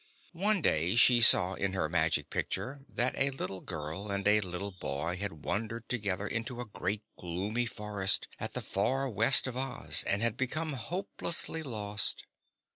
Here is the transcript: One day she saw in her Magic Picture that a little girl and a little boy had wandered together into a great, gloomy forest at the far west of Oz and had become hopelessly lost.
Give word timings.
One 0.33 0.63
day 0.63 0.95
she 0.95 1.21
saw 1.21 1.53
in 1.53 1.73
her 1.73 1.87
Magic 1.87 2.31
Picture 2.31 2.81
that 2.89 3.13
a 3.15 3.29
little 3.29 3.61
girl 3.61 4.09
and 4.11 4.27
a 4.27 4.41
little 4.41 4.71
boy 4.71 5.15
had 5.17 5.43
wandered 5.45 5.87
together 5.89 6.27
into 6.27 6.59
a 6.59 6.65
great, 6.65 7.03
gloomy 7.19 7.67
forest 7.67 8.27
at 8.39 8.53
the 8.55 8.61
far 8.61 9.07
west 9.11 9.45
of 9.45 9.55
Oz 9.55 10.03
and 10.07 10.23
had 10.23 10.37
become 10.37 10.73
hopelessly 10.73 11.61
lost. 11.61 12.23